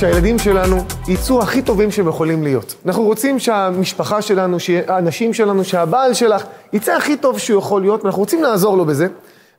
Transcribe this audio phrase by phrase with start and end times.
[0.00, 0.76] שהילדים שלנו
[1.08, 2.74] יצאו הכי טובים שהם יכולים להיות.
[2.86, 8.20] אנחנו רוצים שהמשפחה שלנו, שהאנשים שלנו, שהבעל שלך יצא הכי טוב שהוא יכול להיות, ואנחנו
[8.20, 9.06] רוצים לעזור לו בזה,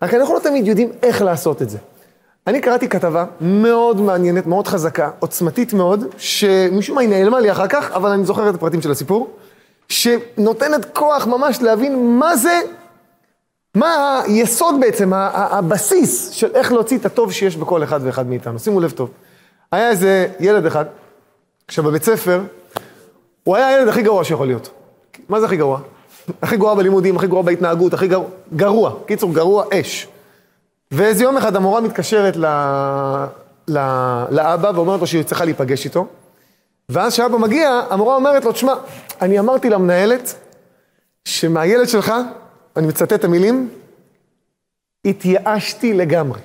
[0.02, 1.78] רק אנחנו לא תמיד יודעים איך לעשות את זה.
[2.48, 7.68] אני קראתי כתבה מאוד מעניינת, מאוד חזקה, עוצמתית מאוד, שמשום מה היא נעלמה לי אחר
[7.68, 9.30] כך, אבל אני זוכר את הפרטים של הסיפור,
[9.90, 12.60] שנותנת כוח ממש להבין מה זה,
[13.76, 18.60] מה היסוד בעצם, הבסיס של איך להוציא את הטוב שיש בכל אחד ואחד מאיתנו.
[18.60, 19.10] שימו לב טוב.
[19.72, 20.86] היה איזה ילד אחד,
[21.70, 22.42] שבבית ספר,
[23.44, 24.70] הוא היה הילד הכי גרוע שיכול להיות.
[25.30, 25.80] מה זה הכי גרוע?
[26.42, 28.94] הכי גרוע בלימודים, הכי גרוע בהתנהגות, הכי גרוע, גרוע.
[29.06, 30.08] קיצור, גרוע אש.
[30.92, 32.46] ואיזה יום אחד המורה מתקשרת ל...
[33.68, 33.78] ל...
[34.30, 36.08] לאבא ואומרת לו שהיא צריכה להיפגש איתו.
[36.90, 38.74] ואז כשאבא מגיע, המורה אומרת לו, תשמע,
[39.22, 40.36] אני אמרתי למנהלת
[41.26, 42.14] שמהילד שלך,
[42.78, 43.70] אני מצטט את המילים,
[45.06, 46.40] התייאשתי לגמרי.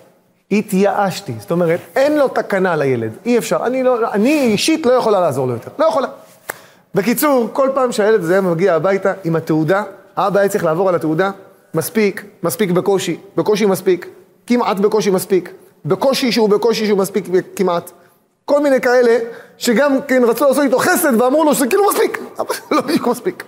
[0.50, 1.32] התייאשתי.
[1.38, 3.66] זאת אומרת, אין לו תקנה לילד, אי אפשר.
[3.66, 5.70] אני, לא, אני אישית לא יכולה לעזור לו יותר.
[5.78, 6.08] לא יכולה.
[6.94, 9.82] בקיצור, כל פעם שהילד הזה מגיע הביתה עם התעודה,
[10.16, 11.30] האבא היה צריך לעבור על התעודה,
[11.74, 14.08] מספיק, מספיק בקושי, בקושי מספיק,
[14.46, 15.52] כמעט בקושי מספיק,
[15.84, 17.24] בקושי שהוא בקושי שהוא מספיק
[17.56, 17.90] כמעט.
[18.44, 19.18] כל מיני כאלה
[19.58, 23.44] שגם כן רצו לעשות איתו חסד ואמרו לו שזה כאילו מספיק, אבל לא בדיוק מספיק.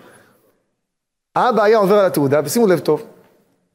[1.37, 3.03] האבא היה עובר על התעודה, ושימו לב טוב,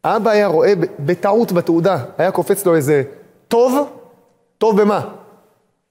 [0.03, 3.03] האבא היה רואה בטעות בתעודה, היה קופץ לו איזה
[3.47, 3.89] טוב,
[4.57, 5.01] טוב במה?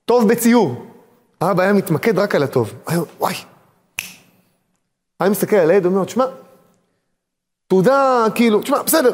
[0.05, 0.75] טוב בציור.
[1.41, 2.73] האבא היה מתמקד רק על הטוב.
[2.87, 3.35] היה, וואי.
[5.21, 6.25] היה מסתכל על הילד, אומר, תשמע,
[7.69, 9.11] תעודה, כאילו, תשמע, בסדר,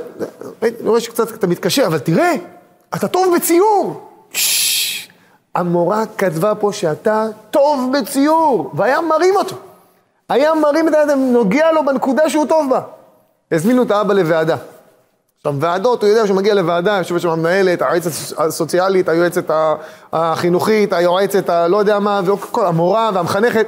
[0.62, 2.34] אני רואה שקצת אתה מתקשר, אבל תראה,
[2.94, 4.10] אתה טוב בציור.
[5.54, 9.56] המורה כתבה פה שאתה טוב בציור, והיה מרים אותו.
[10.28, 12.80] היה מרים את היד, נוגע לו בנקודה שהוא טוב בה.
[13.52, 14.56] הזמינו את האבא לוועדה.
[15.38, 19.50] עכשיו, ועדות, הוא יודע שהוא מגיע לוועדה, יושבת שם המנהלת, היועצת הסוציאלית, היועצת
[20.12, 22.20] החינוכית, היועצת הלא יודע מה,
[22.54, 23.66] המורה והמחנכת.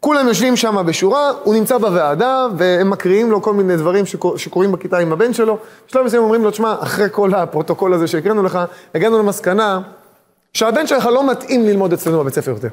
[0.00, 4.72] כולם יושבים שם בשורה, הוא נמצא בוועדה, והם מקריאים לו כל מיני דברים שקור, שקורים
[4.72, 5.58] בכיתה עם הבן שלו.
[5.88, 8.58] בשלב מסוים אומרים לו, תשמע, אחרי כל הפרוטוקול הזה שהקראנו לך,
[8.94, 9.80] הגענו למסקנה
[10.52, 12.68] שהבן שלך לא מתאים ללמוד אצלנו בבית ספר יותר.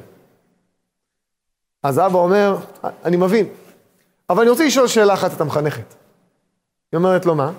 [1.82, 2.56] אז אבא אומר,
[3.04, 3.46] אני מבין,
[4.30, 5.94] אבל אני רוצה לשאול שאלה אחת את המחנכת.
[6.92, 7.50] היא אומרת לו, מה?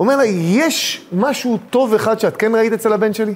[0.00, 3.34] אומר לה, יש משהו טוב אחד שאת כן ראית אצל הבן שלי?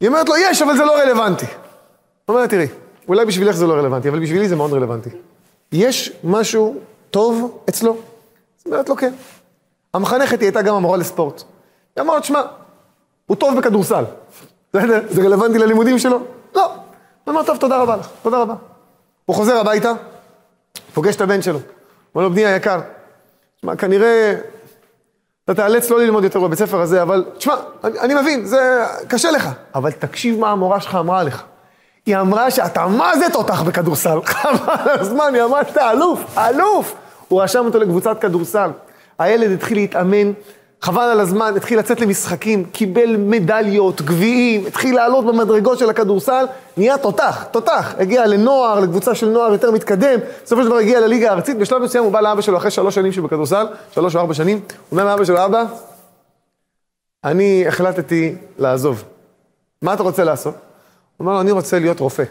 [0.00, 1.46] היא אומרת לו, יש, אבל זה לא רלוונטי.
[1.46, 1.54] הוא
[2.28, 2.66] אומר לה, תראי,
[3.08, 5.10] אולי בשבילך זה לא רלוונטי, אבל בשבילי זה מאוד רלוונטי.
[5.72, 6.80] יש משהו
[7.10, 7.96] טוב אצלו?
[8.56, 9.12] זאת אומרת לו, כן.
[9.94, 11.42] המחנכת היא הייתה גם המורה לספורט.
[11.96, 12.42] היא אמרת, שמע,
[13.26, 14.04] הוא טוב בכדורסל.
[14.74, 15.00] בסדר?
[15.10, 16.18] זה רלוונטי ללימודים שלו?
[16.54, 16.74] לא.
[17.24, 18.54] הוא אמר, טוב, תודה רבה לך, תודה רבה.
[19.26, 19.92] הוא חוזר הביתה,
[20.94, 21.58] פוגש את הבן שלו.
[22.14, 22.80] אומר לו, בני היקר,
[23.60, 24.34] תשמע, כנראה
[25.44, 27.54] אתה תיאלץ לא ללמוד יותר בבית ספר הזה, אבל תשמע,
[27.84, 29.48] אני, אני מבין, זה קשה לך.
[29.74, 31.42] אבל תקשיב מה המורה שלך אמרה לך.
[32.06, 34.18] היא אמרה שאתה מה זה תותח בכדורסל.
[34.24, 36.94] חבל על הזמן, היא אמרה שאתה אלוף, אלוף.
[37.28, 38.70] הוא רשם אותו לקבוצת כדורסל.
[39.18, 40.32] הילד התחיל להתאמן,
[40.82, 46.44] חבל על הזמן, התחיל לצאת למשחקים, קיבל מדליות, גביעים, התחיל לעלות במדרגות של הכדורסל,
[46.76, 47.94] נהיה תותח, תותח.
[47.98, 52.04] הגיע לנוער, לקבוצה של נוער יותר מתקדם, בסופו של דבר הגיע לליגה הארצית, בשלב מסוים
[52.04, 55.24] הוא בא לאבא שלו אחרי שלוש שנים שבכדורסל, שלוש או ארבע שנים, הוא אומר לאבא
[55.24, 55.64] שלו, אבא,
[57.24, 59.04] אני החלטתי לעזוב.
[59.82, 60.54] מה אתה רוצה לעשות?
[60.54, 60.60] הוא
[61.24, 62.24] אומר לו, אני רוצה להיות רופא.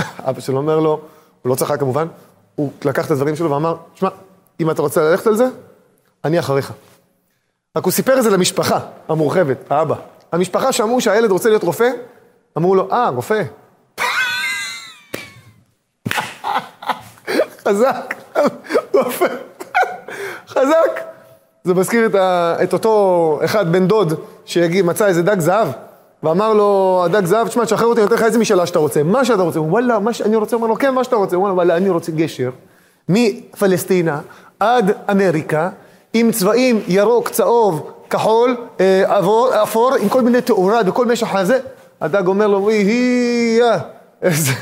[0.28, 1.00] אבא שלו אומר לו,
[1.42, 2.06] הוא לא צחק כמובן,
[2.54, 4.08] הוא לקח את הדברים שלו ואמר, שמע,
[4.60, 5.46] אם אתה רוצה ללכת על זה,
[6.24, 6.72] אני אחריך.
[7.76, 8.78] רק הוא סיפר את זה למשפחה
[9.08, 9.94] המורחבת, האבא.
[10.32, 11.90] המשפחה שאמרו שהילד רוצה להיות רופא,
[12.58, 13.42] אמרו לו, אה, רופא.
[17.64, 18.14] חזק,
[18.94, 19.26] רופא,
[20.48, 21.00] חזק.
[21.64, 25.68] זה מזכיר את, ה, את אותו אחד, בן דוד, שמצא איזה דג זהב,
[26.22, 29.24] ואמר לו, הדג זהב, תשמע, תשחרר אותי, אני נותן לך איזה משאלה שאתה רוצה, מה
[29.24, 29.58] שאתה רוצה.
[29.58, 31.36] הוא וואלה, מה שאני רוצה, הוא אומר לו, כן, מה שאתה רוצה.
[31.36, 32.50] הוא אומר, וואלה, אני רוצה גשר
[33.08, 34.20] מפלסטינה
[34.60, 35.70] עד אמריקה,
[36.14, 41.58] עם צבעים ירוק, צהוב, כחול, אה, אפור, עם כל מיני תאורה וכל משך הזה.
[42.00, 43.62] הדג אומר לו, וואי, היא,
[44.22, 44.52] איזה,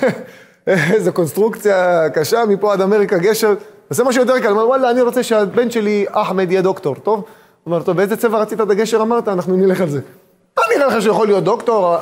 [0.67, 3.55] איזה קונסטרוקציה קשה, מפה עד אמריקה, גשר.
[3.89, 7.15] עושה משהו יותר קל, הוא אומר, וואלה, אני רוצה שהבן שלי, אחמד, יהיה דוקטור, טוב?
[7.19, 7.25] הוא
[7.67, 9.29] אומר, טוב, באיזה צבע רצית את הגשר אמרת?
[9.29, 10.01] אנחנו נלך על זה.
[10.59, 11.97] מה נראה לך שיכול להיות דוקטור,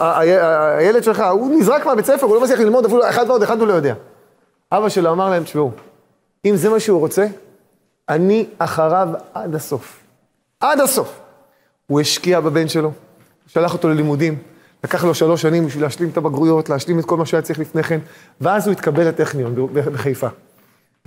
[0.78, 3.68] הילד שלך, הוא נזרק מהבית ספר, הוא לא מצליח ללמוד אפילו אחד ועוד אחד הוא
[3.68, 3.94] לא יודע.
[4.72, 5.70] אבא שלו אמר להם, תשמעו,
[6.44, 7.26] אם זה מה שהוא רוצה,
[8.08, 9.96] אני אחריו עד הסוף.
[10.60, 11.20] עד הסוף.
[11.87, 12.93] הוא השקיע בבן שלו,
[13.46, 14.38] שלח אותו ללימודים,
[14.84, 17.82] לקח לו שלוש שנים בשביל להשלים את הבגרויות, להשלים את כל מה שהיה צריך לפני
[17.82, 17.99] כן,
[18.40, 20.26] ואז הוא התקבל לטכניון בחיפה.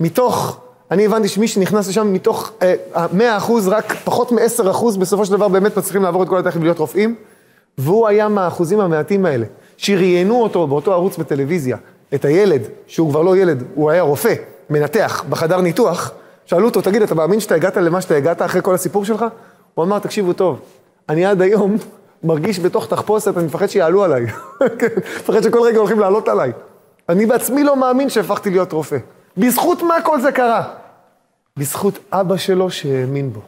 [0.00, 0.60] מתוך,
[0.90, 5.48] אני הבנתי שמי שנכנס לשם, מתוך אה, אחוז, רק פחות מ-10 אחוז, בסופו של דבר
[5.48, 7.14] באמת מצליחים לעבור את כל הטכניון ולהיות רופאים,
[7.78, 9.46] והוא היה מהאחוזים המעטים האלה.
[9.76, 11.76] שראיינו אותו באותו ערוץ בטלוויזיה,
[12.14, 14.34] את הילד, שהוא כבר לא ילד, הוא היה רופא,
[14.70, 16.12] מנתח, בחדר ניתוח,
[16.52, 19.24] שאלו אותו, תגיד, אתה מאמין שאתה הגעת למה שאתה הגעת אחרי כל הסיפור שלך?
[19.74, 20.60] הוא אמר, תקשיבו טוב,
[21.08, 21.76] אני עד היום
[22.24, 24.26] מרגיש בתוך תחפושת, אני מפחד שיעלו עליי.
[24.78, 26.52] כן, מפחד שכל רגע הולכים לעלות עליי.
[27.08, 28.96] אני בעצמי לא מאמין שהפכתי להיות רופא.
[29.36, 30.62] בזכות מה כל זה קרה?
[31.56, 33.40] בזכות אבא שלו שהאמין בו.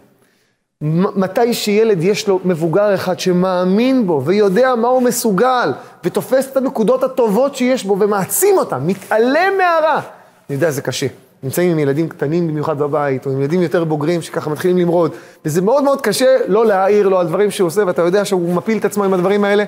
[1.16, 5.72] מתי שילד יש לו מבוגר אחד שמאמין בו ויודע מה הוא מסוגל
[6.04, 10.00] ותופס את הנקודות הטובות שיש בו ומעצים אותן, מתעלם מהרע.
[10.48, 11.06] אני יודע, זה קשה.
[11.42, 15.10] נמצאים עם ילדים קטנים במיוחד בבית, או עם ילדים יותר בוגרים שככה מתחילים למרוד,
[15.44, 18.78] וזה מאוד מאוד קשה לא להעיר לו על דברים שהוא עושה, ואתה יודע שהוא מפיל
[18.78, 19.64] את עצמו עם הדברים האלה,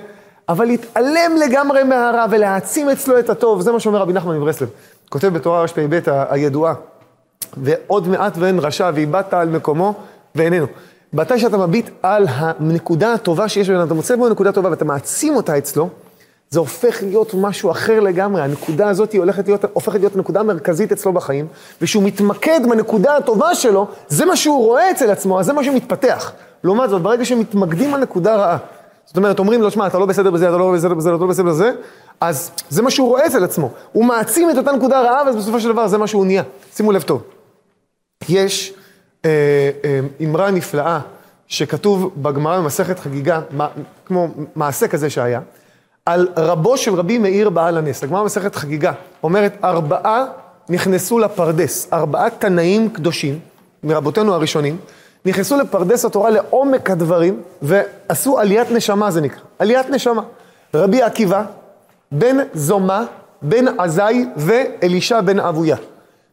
[0.49, 4.69] אבל להתעלם לגמרי מהרע ולהעצים אצלו את הטוב, זה מה שאומר רבי נחמן מברסלב.
[5.09, 6.75] כותב בתורה רפ"ב הידועה,
[7.57, 9.95] ועוד מעט ואין רשע, ואיבדת על מקומו
[10.35, 10.67] ואיננו.
[11.13, 15.37] מתי שאתה מביט על הנקודה הטובה שיש בו, אתה מוצא בו נקודה טובה ואתה מעצים
[15.37, 15.89] אותה אצלו,
[16.51, 18.43] זה הופך להיות משהו אחר לגמרי.
[18.43, 21.47] הנקודה הזאת היא הולכת להיות, הופכת להיות נקודה מרכזית אצלו בחיים,
[21.83, 26.33] ושהוא מתמקד בנקודה הטובה שלו, זה מה שהוא רואה אצל עצמו, אז זה מה שמתפתח.
[26.65, 28.59] לעומת זאת, ברגע שמתמקדים על נקודה רעה,
[29.07, 31.27] זאת אומרת, אומרים לו, שמע, אתה לא בסדר בזה, אתה לא בסדר בזה, אתה לא
[31.27, 31.73] בסדר בזה,
[32.21, 33.71] אז זה מה שהוא רואה אצל עצמו.
[33.93, 36.43] הוא מעצים את אותה נקודה רעה, ואז בסופו של דבר זה מה שהוא נהיה.
[36.75, 37.23] שימו לב טוב.
[38.29, 38.75] יש
[39.25, 39.31] אה,
[39.85, 41.01] אה, אמרה נפלאה
[41.47, 43.69] שכתוב בגמרא במסכת חגיגה, מה,
[44.07, 45.41] כמו מעשה כזה שהיה,
[46.07, 48.03] על רבו של רבי מאיר בעל הנס.
[48.05, 48.93] הגמרא במסכת חגיגה
[49.23, 50.25] אומרת, ארבעה
[50.69, 53.39] נכנסו לפרדס, ארבעה תנאים קדושים
[53.85, 54.77] מרבותינו הראשונים,
[55.25, 59.41] נכנסו לפרדס התורה לעומק הדברים, ועשו עליית נשמה, זה נקרא.
[59.59, 60.23] עליית נשמה.
[60.75, 61.43] רבי עקיבא,
[62.13, 63.03] בן זומא,
[63.43, 65.77] בן עזאי ואלישע בן אבויה.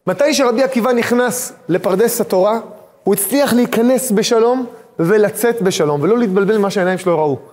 [0.08, 2.60] מתי שרבי עקיבא נכנס לפרדס התורה,
[3.04, 4.66] הוא הצליח להיכנס בשלום
[5.00, 7.53] ולצאת בשלום, ולא להתבלבל ממה שהעיניים שלו ראו.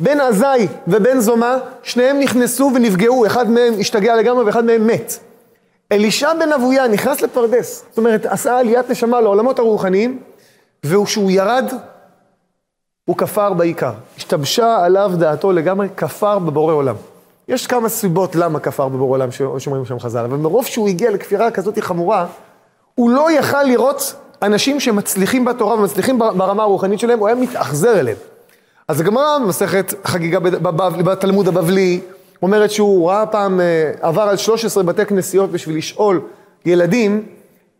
[0.00, 5.18] בן עזאי ובן זומא, שניהם נכנסו ונפגעו, אחד מהם השתגע לגמרי ואחד מהם מת.
[5.92, 10.18] אלישע בן אבויה נכנס לפרדס, זאת אומרת, עשה עליית נשמה לעולמות הרוחניים,
[10.84, 11.64] וכשהוא ירד,
[13.04, 13.92] הוא כפר בעיקר.
[14.16, 16.94] השתבשה עליו דעתו לגמרי, כפר בבורא עולם.
[17.48, 21.50] יש כמה סיבות למה כפר בבורא עולם, שאומרים שם חז"ל, אבל מרוב שהוא הגיע לכפירה
[21.50, 22.26] כזאת חמורה,
[22.94, 28.16] הוא לא יכל לראות אנשים שמצליחים בתורה ומצליחים ברמה הרוחנית שלהם, הוא היה מתאכזר אליהם.
[28.88, 30.40] אז הגמרא במסכת חגיגה
[31.04, 32.00] בתלמוד הבבלי,
[32.42, 36.20] אומרת שהוא ראה פעם, אה, עבר על 13 בתי כנסיות בשביל לשאול
[36.66, 37.26] ילדים,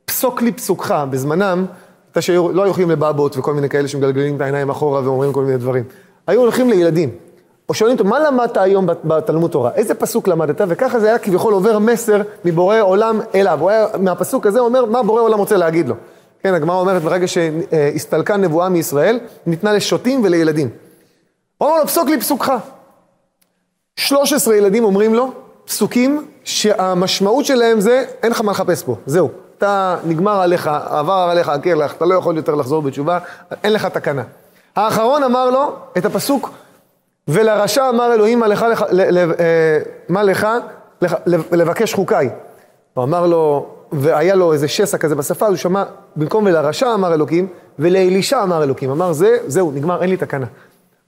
[0.04, 1.66] פסוק לי פסוקך, בזמנם,
[2.12, 5.58] אתה שלא היו הולכים לבבות וכל מיני כאלה שמגלגלים את העיניים אחורה ואומרים כל מיני
[5.58, 5.84] דברים.
[6.26, 7.10] היו הולכים לילדים,
[7.68, 9.70] או שואלים אותו, מה למדת היום בתלמוד תורה?
[9.74, 10.60] איזה פסוק למדת?
[10.68, 13.58] וככה זה היה כביכול עובר מסר מבורא עולם אליו.
[13.60, 15.94] הוא היה, מהפסוק הזה אומר, מה בורא עולם רוצה להגיד לו.
[16.42, 20.85] כן, הגמרא אומרת, ברגע שהסתלקה נבואה מישראל, ניתנה לשוטים ולילדים.
[21.60, 22.52] אומר לו, פסוק לי פסוקך.
[23.96, 25.32] 13 ילדים אומרים לו,
[25.64, 29.30] פסוקים שהמשמעות שלהם זה, אין לך מה לחפש פה, זהו.
[29.58, 33.18] אתה, נגמר עליך, עבר עליך הקרח, אתה לא יכול יותר לחזור בתשובה,
[33.64, 34.22] אין לך תקנה.
[34.76, 36.50] האחרון אמר לו את הפסוק,
[37.28, 39.78] ולרשע אמר אלוהים, מה לך, אה,
[40.08, 40.46] מה לך
[41.52, 42.30] לבקש חוקיי.
[42.94, 45.84] הוא אמר לו, והיה לו איזה שסע כזה בשפה, הוא שמע,
[46.16, 47.46] במקום ולרשע אמר אלוקים,
[47.78, 48.90] ולאלישע אמר אלוקים.
[48.90, 50.46] אמר, זה, זהו, נגמר, אין לי תקנה.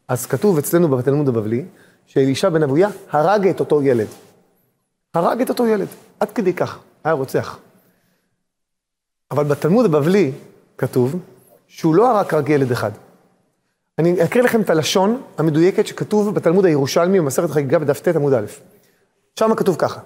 [0.09, 1.65] אז כתוב אצלנו בתלמוד הבבלי,
[2.07, 4.07] שאלישע בן אבויה הרג את אותו ילד.
[5.15, 5.87] הרג את אותו ילד,
[6.21, 7.59] עד כדי כך, היה רוצח.
[9.31, 10.33] אבל בתלמוד הבבלי
[10.79, 11.17] כתוב
[11.67, 12.91] שהוא לא הרג רק ילד אחד.
[13.99, 18.47] אני אקריא לכם את הלשון המדויקת שכתוב בתלמוד הירושלמי במסכת חגיגה בדף ט עמוד א'.
[19.39, 20.01] שם כתוב ככה,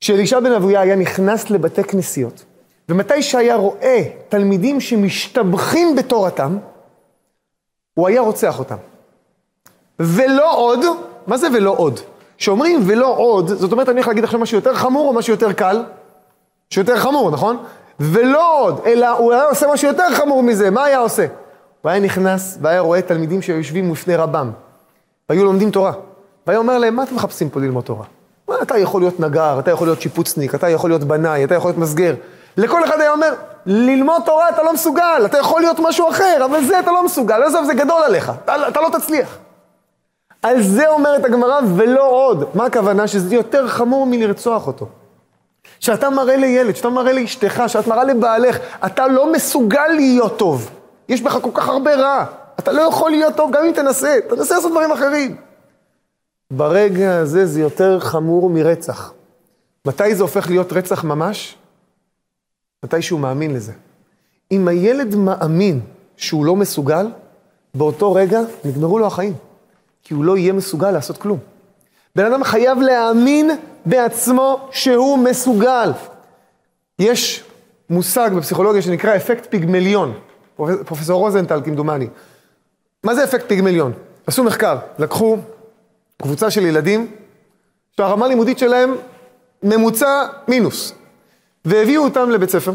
[0.00, 2.44] שאלישע בן אבויה היה נכנס לבתי כנסיות,
[2.88, 6.58] ומתי שהיה רואה תלמידים שמשתבחים בתורתם,
[7.98, 8.76] הוא היה רוצח אותם.
[10.00, 10.84] ולא עוד,
[11.26, 12.00] מה זה ולא עוד?
[12.36, 15.52] כשאומרים ולא עוד, זאת אומרת, אני הולך להגיד עכשיו משהו יותר חמור או משהו יותר
[15.52, 15.82] קל?
[16.70, 17.56] שיותר חמור, נכון?
[18.00, 21.26] ולא עוד, אלא הוא היה עושה משהו יותר חמור מזה, מה היה עושה?
[21.82, 24.50] הוא היה נכנס והיה רואה תלמידים שיושבים לפני רבם,
[25.28, 25.92] והיו לומדים תורה.
[26.46, 28.04] והיה אומר להם, מה אתם מחפשים פה ללמוד תורה?
[28.62, 31.78] אתה יכול להיות נגר, אתה יכול להיות שיפוצניק, אתה יכול להיות בנאי, אתה יכול להיות
[31.78, 32.14] מסגר.
[32.56, 33.34] לכל אחד היה אומר,
[33.70, 37.42] ללמוד תורה אתה לא מסוגל, אתה יכול להיות משהו אחר, אבל זה אתה לא מסוגל,
[37.42, 39.38] עזוב, זה גדול עליך, אתה, אתה לא תצליח.
[40.42, 42.44] על זה אומרת הגמרא, ולא עוד.
[42.54, 43.06] מה הכוונה?
[43.06, 44.86] שזה יותר חמור מלרצוח אותו.
[45.80, 50.70] שאתה מראה לילד, שאתה מראה לאשתך, שאת מראה לבעלך, אתה לא מסוגל להיות טוב.
[51.08, 52.24] יש בך כל כך הרבה רע.
[52.58, 55.36] אתה לא יכול להיות טוב גם אם תנסה, תנסה לעשות דברים אחרים.
[56.52, 59.12] ברגע הזה זה יותר חמור מרצח.
[59.86, 61.57] מתי זה הופך להיות רצח ממש?
[62.84, 63.72] מתי שהוא מאמין לזה.
[64.52, 65.80] אם הילד מאמין
[66.16, 67.06] שהוא לא מסוגל,
[67.74, 69.34] באותו רגע נגמרו לו החיים.
[70.02, 71.38] כי הוא לא יהיה מסוגל לעשות כלום.
[72.16, 73.50] בן אדם חייב להאמין
[73.86, 75.92] בעצמו שהוא מסוגל.
[76.98, 77.44] יש
[77.90, 80.14] מושג בפסיכולוגיה שנקרא אפקט פיגמליון,
[80.56, 82.06] פרופסור רוזנטל כמדומני.
[83.04, 83.92] מה זה אפקט פיגמליון?
[84.26, 85.36] עשו מחקר, לקחו
[86.22, 87.10] קבוצה של ילדים
[87.96, 88.94] שהרמה לימודית שלהם
[89.62, 90.92] ממוצע מינוס,
[91.68, 92.72] והביאו אותם לבית ספר,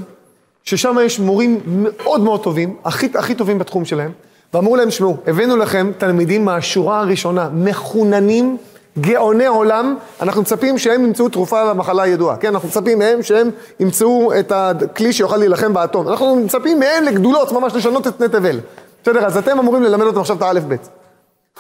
[0.63, 4.12] ששם יש מורים מאוד מאוד טובים, הכי, הכי טובים בתחום שלהם,
[4.53, 8.57] ואמרו להם, שמעו, הבאנו לכם תלמידים מהשורה הראשונה, מחוננים,
[9.00, 12.47] גאוני עולם, אנחנו מצפים שהם ימצאו תרופה למחלה הידועה, כן?
[12.47, 16.07] אנחנו מצפים מהם שהם ימצאו את הכלי שיוכל להילחם באטום.
[16.07, 18.59] אנחנו מצפים מהם לגדולות, ממש לשנות את פני תבל.
[19.03, 20.89] בסדר, אז אתם אמורים ללמד אותם עכשיו את האלף-בית.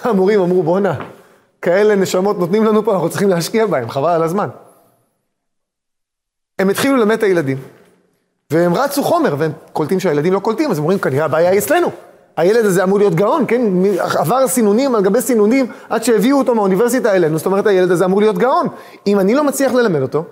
[0.03, 0.93] המורים אמרו, בואנה,
[1.61, 4.47] כאלה נשמות נותנים לנו פה, אנחנו צריכים להשקיע בהם, חבל על הזמן.
[6.59, 7.57] הם התחילו ללמד את הילדים,
[8.51, 11.87] והם רצו חומר, והם קולטים שהילדים לא קולטים, אז הם אומרים, כנראה הבעיה היא אצלנו.
[12.37, 13.61] הילד הזה אמור להיות גאון, כן?
[13.99, 18.21] עבר סינונים על גבי סינונים עד שהביאו אותו מהאוניברסיטה אלינו, זאת אומרת, הילד הזה אמור
[18.21, 18.67] להיות גאון.
[19.07, 20.23] אם אני לא מצליח ללמד אותו,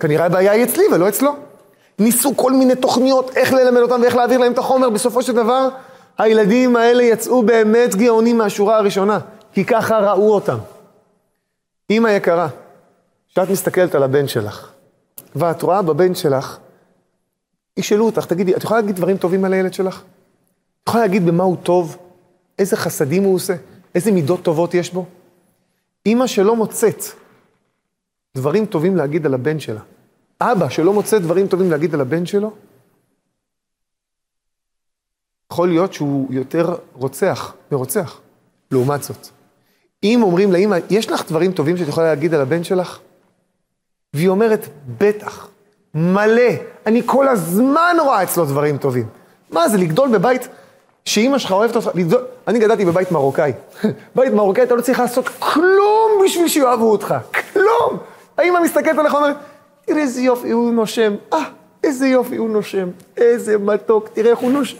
[0.00, 1.36] כנראה הבעיה היא אצלי ולא אצלו.
[1.98, 5.68] ניסו כל מיני תוכניות איך ללמד אותם ואיך להעביר להם את החומר, בסופו של דבר,
[6.18, 9.18] הילדים האלה יצאו באמת גאונים מהשורה הראשונה,
[9.52, 10.58] כי ככה ראו אותם.
[11.90, 12.48] אמא יקרה,
[13.32, 14.69] כשאת מסתכלת על הבן שלך,
[15.36, 16.58] ואת רואה בבן שלך,
[17.76, 20.02] ישאלו אותך, תגידי, את יכולה להגיד דברים טובים על הילד שלך?
[20.82, 21.96] את יכולה להגיד במה הוא טוב?
[22.58, 23.54] איזה חסדים הוא עושה?
[23.94, 25.06] איזה מידות טובות יש בו?
[26.06, 27.02] אימא שלא מוצאת
[28.36, 29.80] דברים טובים להגיד על הבן שלה,
[30.40, 32.52] אבא שלא מוצא דברים טובים להגיד על הבן שלו,
[35.52, 38.20] יכול להיות שהוא יותר רוצח מרוצח,
[38.70, 39.28] לעומת זאת.
[40.04, 42.98] אם אומרים לאמא, יש לך דברים טובים שאת יכולה להגיד על הבן שלך?
[44.14, 45.48] והיא אומרת, בטח,
[45.94, 46.52] מלא,
[46.86, 49.06] אני כל הזמן רואה אצלו דברים טובים.
[49.50, 50.48] מה זה, לגדול בבית
[51.04, 52.24] שאימא שלך אוהבת אותך, לגדול...
[52.48, 53.52] אני גדלתי בבית מרוקאי.
[54.16, 57.14] בית מרוקאי, אתה לא צריך לעשות כלום בשביל שיאהבו אותך,
[57.52, 57.98] כלום!
[58.38, 59.36] האמא מסתכלת עליך ואומרת,
[59.84, 61.44] תראה איזה יופי הוא נושם, אה,
[61.84, 64.76] איזה יופי הוא נושם, איזה מתוק, תראה איך הוא נושם.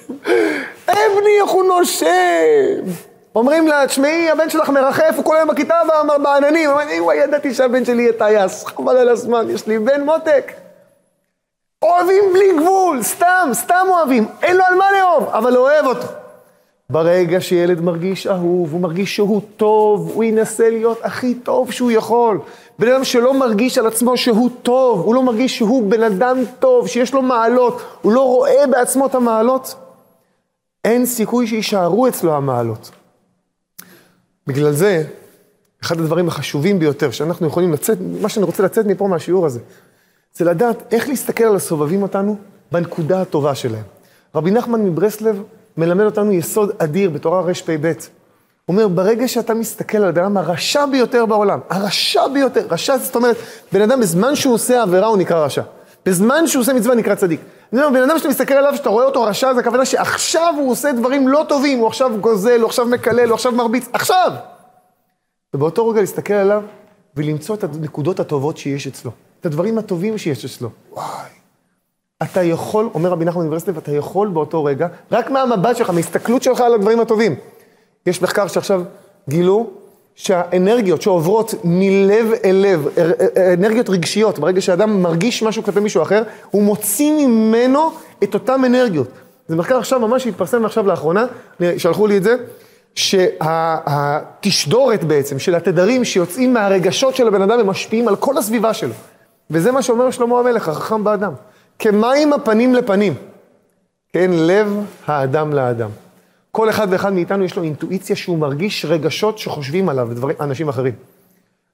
[0.88, 3.09] אבני, איך הוא נושם!
[3.34, 5.74] אומרים לה, תשמעי, הבן שלך מרחף, הוא כל היום בכיתה
[6.22, 6.70] בעננים.
[6.70, 10.52] אומרים, וואי, ידעתי שהבן שלי יהיה טייס, חבל על הזמן, יש לי בן מותק.
[11.82, 16.06] אוהבים בלי גבול, סתם, סתם אוהבים, אין לו על מה לאהוב, אבל אוהב אותו.
[16.90, 22.40] ברגע שילד מרגיש אהוב, הוא מרגיש שהוא טוב, הוא ינסה להיות הכי טוב שהוא יכול.
[22.78, 26.88] בן אדם שלא מרגיש על עצמו שהוא טוב, הוא לא מרגיש שהוא בן אדם טוב,
[26.88, 29.74] שיש לו מעלות, הוא לא רואה בעצמו את המעלות,
[30.84, 32.90] אין סיכוי שיישארו אצלו המעלות.
[34.50, 35.04] בגלל זה,
[35.82, 39.60] אחד הדברים החשובים ביותר שאנחנו יכולים לצאת, מה שאני רוצה לצאת מפה מהשיעור הזה,
[40.34, 42.36] זה לדעת איך להסתכל על הסובבים אותנו
[42.72, 43.82] בנקודה הטובה שלהם.
[44.34, 45.42] רבי נחמן מברסלב
[45.76, 47.86] מלמד אותנו יסוד אדיר בתורה רפ"ב.
[47.86, 47.92] הוא
[48.76, 53.36] אומר, ברגע שאתה מסתכל על הבן אדם הרשע ביותר בעולם, הרשע ביותר, רשע זאת אומרת,
[53.72, 55.62] בן אדם בזמן שהוא עושה עבירה הוא נקרא רשע.
[56.06, 57.40] בזמן שהוא עושה מצווה נקרא צדיק.
[57.72, 60.92] אומר, בן אדם שאתה מסתכל עליו, שאתה רואה אותו רשע, זה הכוונה שעכשיו הוא עושה
[60.92, 64.32] דברים לא טובים, הוא עכשיו גוזל, הוא עכשיו מקלל, הוא עכשיו מרביץ, עכשיו!
[65.54, 66.62] ובאותו רגע להסתכל עליו
[67.16, 69.10] ולמצוא את הנקודות הטובות שיש אצלו,
[69.40, 70.70] את הדברים הטובים שיש אצלו.
[70.92, 71.28] וואי.
[72.22, 76.60] אתה יכול, אומר רבי נחמן אוניברסיטה, ואתה יכול באותו רגע, רק מהמבט שלך, מההסתכלות שלך
[76.60, 77.34] על הדברים הטובים.
[78.06, 78.82] יש מחקר שעכשיו
[79.28, 79.70] גילו
[80.22, 82.88] שהאנרגיות שעוברות מלב אל לב,
[83.58, 87.90] אנרגיות רגשיות, ברגע שאדם מרגיש משהו כלפי מישהו אחר, הוא מוציא ממנו
[88.22, 89.08] את אותן אנרגיות.
[89.48, 91.26] זה מחקר עכשיו ממש שהתפרסם עכשיו לאחרונה,
[91.78, 92.36] שלחו לי את זה,
[92.94, 98.94] שהתשדורת בעצם של התדרים שיוצאים מהרגשות של הבן אדם, הם משפיעים על כל הסביבה שלו.
[99.50, 101.32] וזה מה שאומר שלמה המלך, החכם באדם.
[101.78, 103.14] כמים הפנים לפנים.
[104.12, 105.90] כן, לב האדם לאדם.
[106.52, 110.94] כל אחד ואחד מאיתנו יש לו אינטואיציה שהוא מרגיש רגשות שחושבים עליו דברים, אנשים אחרים.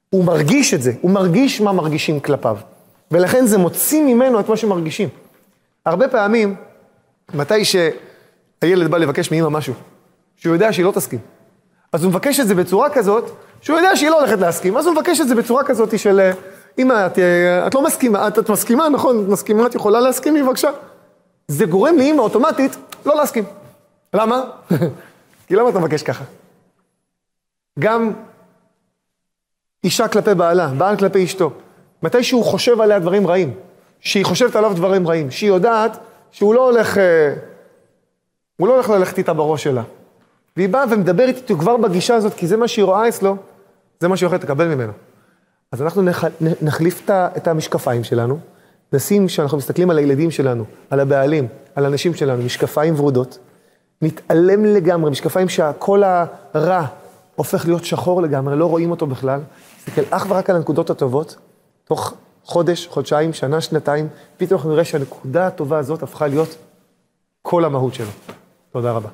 [0.09, 2.57] הוא מרגיש את זה, הוא מרגיש מה מרגישים כלפיו.
[3.11, 5.09] ולכן זה מוציא ממנו את מה שמרגישים.
[5.85, 6.55] הרבה פעמים,
[7.33, 9.73] מתי שהילד בא לבקש מאמא משהו,
[10.35, 11.19] שהוא יודע שהיא לא תסכים,
[11.93, 13.31] אז הוא מבקש את זה בצורה כזאת,
[13.61, 16.31] שהוא יודע שהיא לא הולכת להסכים, אז הוא מבקש את זה בצורה כזאת של,
[16.79, 17.19] אמא, את,
[17.67, 20.69] את לא מסכימה, את, את מסכימה, נכון, את מסכימה, את יכולה להסכים לי בבקשה.
[21.47, 23.43] זה גורם לאמא אוטומטית לא להסכים.
[24.13, 24.43] למה?
[25.47, 26.23] כי למה אתה מבקש ככה?
[27.79, 28.13] גם
[29.83, 31.51] אישה כלפי בעלה, בעל כלפי אשתו,
[32.03, 33.53] מתי שהוא חושב עליה דברים רעים,
[33.99, 35.97] שהיא חושבת עליו דברים רעים, שהיא יודעת
[36.31, 37.33] שהוא לא הולך, אה,
[38.57, 39.83] הוא לא הולך ללכת איתה בראש שלה.
[40.57, 43.35] והיא באה ומדברת איתו כבר בגישה הזאת, כי זה מה שהיא רואה אצלו,
[43.99, 44.93] זה מה שהיא הולכת לקבל ממנו.
[45.71, 46.23] אז אנחנו נח,
[46.61, 48.39] נחליף את המשקפיים שלנו,
[48.93, 53.37] נשים, כשאנחנו מסתכלים על הילדים שלנו, על הבעלים, על הנשים שלנו, משקפיים ורודות,
[54.01, 56.03] נתעלם לגמרי, משקפיים שהכל
[56.53, 56.85] הרע
[57.35, 59.39] הופך להיות שחור לגמרי, לא רואים אותו בכלל.
[59.77, 61.35] תסתכל אך ורק על הנקודות הטובות,
[61.83, 62.13] תוך
[62.43, 66.55] חודש, חודשיים, שנה, שנתיים, פתאום אנחנו נראה שהנקודה הטובה הזאת הפכה להיות
[67.41, 68.11] כל המהות שלו.
[68.71, 69.09] תודה רבה.